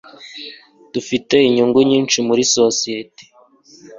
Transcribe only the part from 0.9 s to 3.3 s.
Dufite inyungu nyinshi muri sosiyete